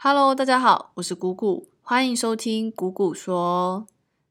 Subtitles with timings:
[0.00, 3.84] Hello，大家好，我是谷谷，欢迎收听谷谷说。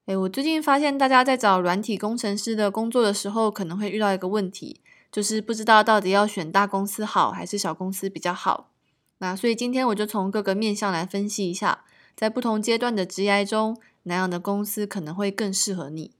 [0.05, 4.79] 诶，我最近发现大家在找软体工程师的工作的时候，可能会遇到一个问题，
[5.11, 8.69] 就是不知道到底要选大公司好还是小公司比较好。
[9.17, 11.83] 那所以今天我就从各个面向来分析一下，
[12.15, 16.11] 在不同阶段的职涯中，哪样的公司可能会更适合你。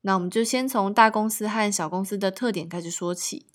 [0.00, 3.46] 那我们就先从大公司和小公司的特点开始说起。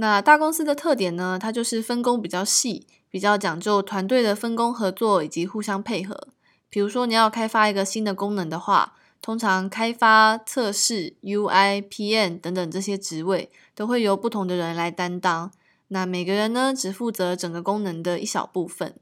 [0.00, 2.86] 那大公司的特点呢，它就是分工比较细。
[3.10, 6.28] 比较讲究团队的分工合作以及互相配合。
[6.70, 15.50] 比如说，你要开发一个新的功能的话，通常开发、测试、UI、PM 等等这些职位都会由不同的人来担当。
[15.88, 18.94] 那每个人呢，只负责整个功能的一小部分。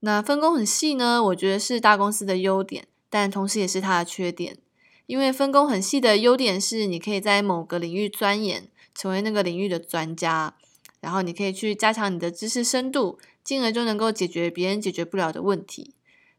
[0.00, 4.58] 那分工很细呢，我觉得是大公司的优点，但同时也是它的缺点。
[5.06, 8.68] 因为分工很细的优点是，你可以在某个领域钻研，
[9.00, 10.52] 成为那个领域的专家。
[11.00, 15.94] 然后你可以去加强你的知识深度，进而就能够解决别人解决不了的问题。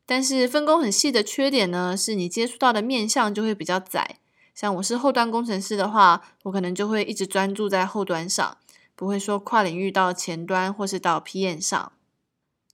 [0.06, 4.18] 但是分工很细的缺点呢，是你接触到的面向就会比较窄。
[4.53, 8.58] 像我是后端工程师的话，我可能就会一直专注在后端上，
[8.96, 11.92] 不会说跨领域到前端或是到 PM 上。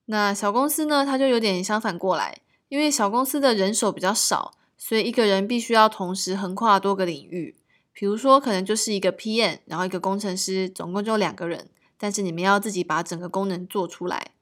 [0.07, 7.55] 那小公司呢，它就有点相反过来，因为小公司的人手比较少，所以一个人必须要同时横跨多个领域。
[7.99, 11.67] 比如说，可能就是一个 PM，然后一个工程师，总共就两个人。
[11.97, 14.33] 但是你们要自己把整个功能做出来，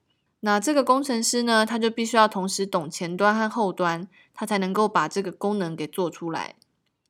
[0.41, 6.55] 那这个工程师呢，他就必须要同时懂前端和后端，他才能够把这个功能给做出来。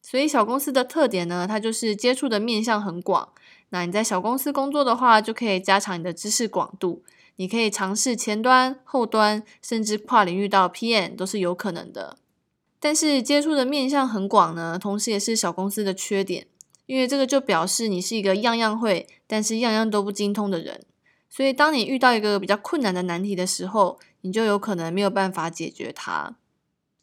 [0.03, 3.30] 所以小公司的特点呢，它就是接触的面向很广。
[3.69, 7.03] 那你在小公司工作的话，就可以加强你的知识广度，
[7.37, 12.19] 你可以尝试前端、后端，甚至跨领域到 PM 都是有可能的。
[12.86, 16.45] 但是接触的面向很广呢，同时也是小公司的缺点。
[16.86, 20.86] 因为这个就表示你是一个样样会，但是样样都不精通的人，
[21.27, 26.36] 所以当你遇到一个比较困难的难题的时候，你就有可能没有办法解决它。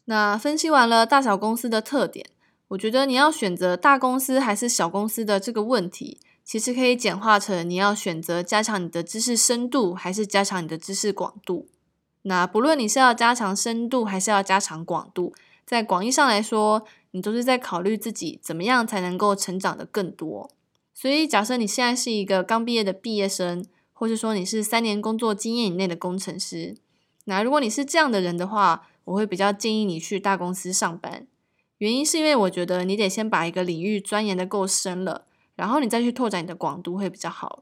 [0.05, 2.27] 那分析完了大小公司的特点，
[2.69, 11.67] 我觉得你要选择大公司还是小公司的这个问题，其实可以简化成你要选择加强你的知识深度，还是加强你的知识广度。
[12.21, 15.33] 那不论你是要加强深度，还是要加强广度，
[15.65, 16.85] 在广义上来说。
[17.15, 20.49] 你都是在考虑自己怎么样才能够成长的更多，
[20.95, 23.63] 所以假设你现在是一个刚毕业的毕业生，
[23.93, 26.75] 或是说你是三年工作经验以内的工程师，
[27.25, 31.27] 那如果你是这样的人的话，我会比较建议你去大公司上班。
[31.77, 37.61] 原因是因为我觉得你得先把一个领域钻研的够深了，然后你再去拓展你的广度会比较好。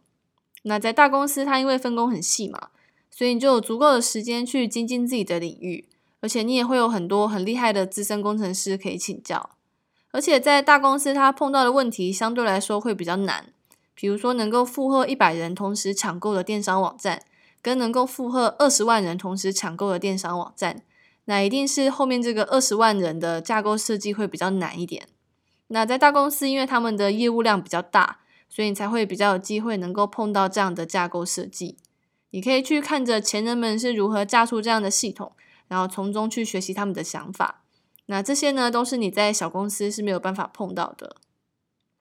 [0.62, 2.70] 那在大公司，它因为分工很细嘛，
[3.10, 5.90] 所以你就有足够的时间去精进自己的领域。
[6.22, 9.50] 而且你也会有很多很厉害的资深工程师可以请教，
[10.12, 13.48] 而且在大公司，他碰到的问题相对来说会比较难。
[13.94, 17.24] 比如说，能够负荷一百人同时抢购的电商网站，
[17.62, 20.84] 跟能够负荷二十万人同时抢购的电商网站，
[21.26, 25.08] 那一定是后面这个二十万人的架构设计会比较难一点。
[25.68, 31.78] 那在大公司，因为他们的业务量比较大，所以你才会比较有机会能够碰到这样的架构设计。
[32.32, 35.34] 你可以去看着前人们是如何架出这样的系统。
[35.72, 37.64] 然后从中去学习他们的想法，
[38.08, 41.16] 那这些呢都是你在小公司是没有办法碰到的。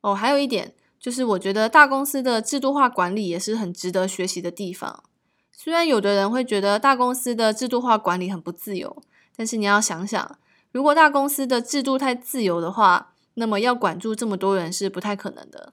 [0.00, 5.04] 哦，还有一点就是，我觉得大公司的制度化管理也是很值得学习的地方。
[5.52, 9.00] 虽然有的人会觉得大公司的制度化管理很不自由，
[9.36, 10.38] 但是你要想想，
[10.72, 15.72] 如果大公司的制度太自由的话，那么要管住这么多人是不太可能的。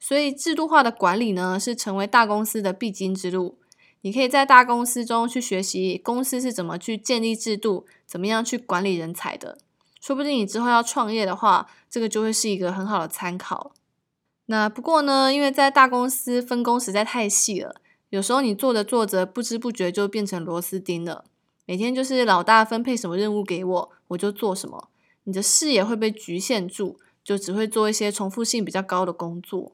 [0.00, 3.58] 所以，制度化的管理呢，是成为大公司的必经之路。
[4.04, 9.56] 你可以在大公司中去学习公司是怎么去建立制度，怎么样去管理人才的。
[9.98, 13.72] 说不定你之后要创业的话，这个就会是一个很好的参考。
[14.44, 17.76] 那不过呢，因为在大公司分工实在太细了，
[18.10, 21.24] 有时候你做着做着，不知不觉就变成螺丝钉了。
[21.64, 24.90] 每天就是老大分配什么任务给我，我就做什么。
[25.22, 29.72] 你的视野会被局限住，就只会做一些重复性比较高的工作。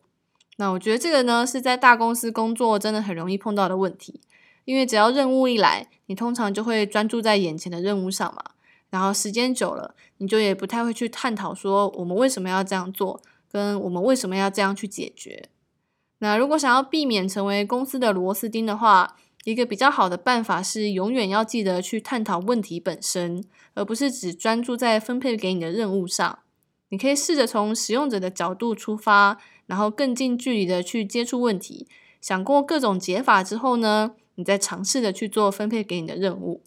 [0.60, 4.21] 那我觉得这个呢，是在大公司工作真的很容易碰到的问题，
[4.66, 8.44] 因为只要任务一来，你通常就会专注在眼前的任务上嘛，
[8.90, 15.49] 然后时间久了，你就也不太会去探讨说我们为什么要这样做，跟我们为什么要这样去解决。
[16.19, 23.43] 那如果想要避免成为公司的螺丝钉的话，一个比较好的办法是永远要记得去探讨问题本身，
[23.73, 26.40] 而不是只专注在分配给你的任务上。
[26.90, 29.40] 你可以试着从使用者的角度出发。
[29.66, 31.87] 然后更近距离的去接触问题，
[32.20, 36.60] 想过各种解法之后呢，你再尝试的去做分配给你的任务。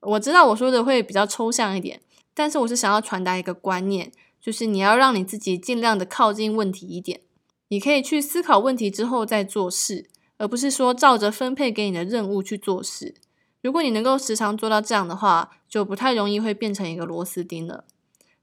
[0.00, 2.02] 我知道我说的会比较抽象一点，
[2.34, 4.12] 但是我是想要传达一个观念，
[4.42, 7.22] 就是你要让你自己尽量的靠近问题一点。
[7.68, 13.14] 你可以去思考问题之后再做事，而不是说照着分配给你的任务去做事。
[13.62, 17.84] 如果你能够时常做到这样的话，就不太容易会变成一个螺丝钉了。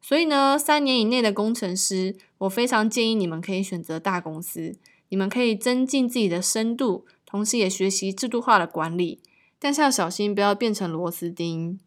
[0.01, 4.75] 所以呢，三年以内的工程师，我非常建议你们可以选择大公司，
[5.09, 9.19] 你们可以增进自己的深度，同时也学习制度化的管理。
[9.59, 11.79] 但是要小心，不要变成螺丝钉。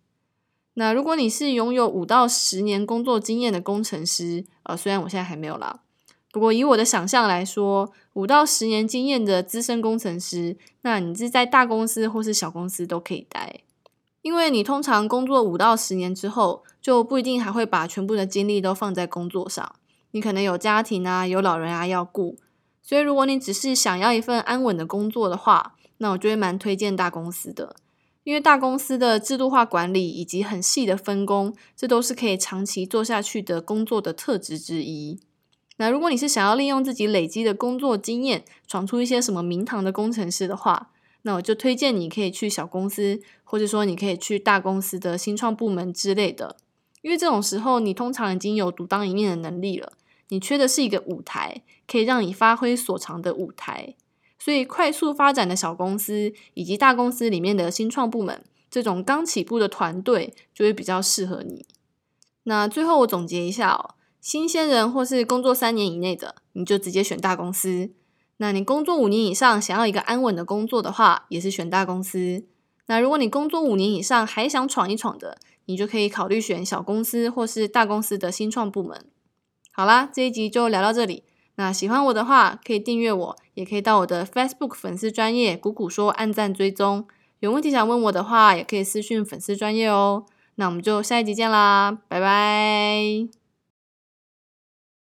[0.75, 5.81] 那如果你是拥有五到十年工作经验的工程师，呃，虽然我现在还没有啦，
[6.32, 13.60] 不过以我的想象来说，五到十年经验的资深工程师，那你是在大公司或是小公司都可以待。
[14.25, 19.76] 因为你通常工作五到十年之后，就不一定还会把全部的精力都放在工作上。
[20.12, 22.38] 你可能有家庭啊，有老人啊要顾，
[22.82, 27.76] 所以如果你只是想要一份安稳的工作的话，那我就会蛮推荐大公司的。
[28.23, 35.20] 因为大公司的制度化管理以及很细的分工，这都是可以长期做下去的工作的特质之一。
[35.77, 40.88] 那如果你是想要利用自己累积的工作经验，闯出一些什么名堂的工程师的话，
[41.26, 46.56] 那我就推荐你可以去小公司，或者说你可以去大公司的新创部门之类的，
[47.00, 49.94] 因为这种时候你通常已经有独当一面的能力了，
[50.29, 53.94] 你缺的是一个舞台，可以让你发挥所长的舞台。
[54.38, 61.65] 所以快速发展的小公司以及大公司里面的新创部门，这种刚起步的团队就会比较适合你。
[62.43, 67.93] 那最后我总结一下哦，新鲜人或是工作三年以内的，你就直接选大公司。
[68.38, 72.44] 那你工作五年以上，想要一个安稳的工作的话，也是选大公司。
[72.86, 79.06] 那如果你工作五年以上，还想闯一闯的，你就可以考虑选小公司或是大公司的新创部门。
[79.72, 81.22] 好啦，这一集就聊到这里。
[81.56, 87.06] 那喜欢我的话，可以订阅我，也可以到我的 Facebook 粉丝专业谷谷说按赞追踪。
[87.38, 90.26] 有问题想问我的话，也可以私讯粉丝专业哦。
[90.56, 93.44] 那我们就下一集见啦，拜拜。